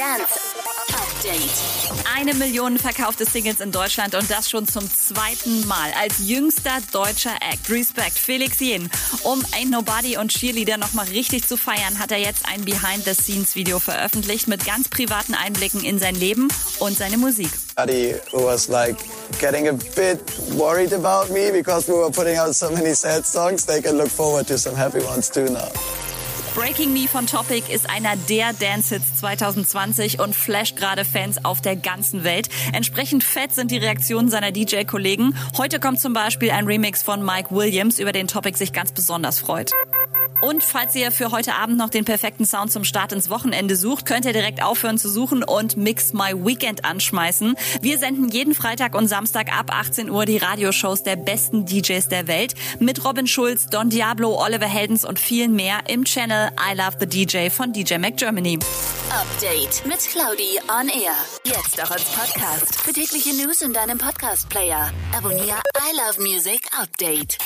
[0.00, 0.24] Dance
[0.94, 2.06] Update.
[2.16, 5.92] Eine Million verkaufte Singles in Deutschland und das schon zum zweiten Mal.
[6.00, 7.68] Als jüngster deutscher Act.
[7.68, 8.90] Respect, Felix Jen.
[9.24, 14.48] Um Ain't Nobody und Cheerleader nochmal richtig zu feiern, hat er jetzt ein Behind-the-Scenes-Video veröffentlicht
[14.48, 16.48] mit ganz privaten Einblicken in sein Leben
[16.78, 17.50] und seine Musik.
[17.76, 18.96] Everybody was like
[19.38, 20.18] getting a bit
[20.56, 23.66] worried about me because we were putting out so many sad songs.
[23.66, 25.68] They can look forward to some happy ones too now.
[26.54, 31.76] Breaking Me von Topic ist einer der Dance-Hits 2020 und flasht gerade Fans auf der
[31.76, 32.48] ganzen Welt.
[32.72, 35.36] Entsprechend fett sind die Reaktionen seiner DJ-Kollegen.
[35.56, 39.38] Heute kommt zum Beispiel ein Remix von Mike Williams, über den Topic sich ganz besonders
[39.38, 39.70] freut.
[40.40, 44.06] Und falls ihr für heute Abend noch den perfekten Sound zum Start ins Wochenende sucht,
[44.06, 47.56] könnt ihr direkt aufhören zu suchen und Mix My Weekend anschmeißen.
[47.82, 52.26] Wir senden jeden Freitag und Samstag ab 18 Uhr die Radioshows der besten DJs der
[52.26, 56.96] Welt mit Robin Schulz, Don Diablo, Oliver Heldens und vielen mehr im Channel I Love
[57.00, 58.58] the DJ von DJ Mac Germany.
[59.10, 61.14] Update mit Claudi on Air.
[61.44, 62.80] Jetzt auch als Podcast.
[62.80, 64.90] Für tägliche News in deinem Podcast-Player.
[65.16, 67.38] Abonniere I Love Music Update.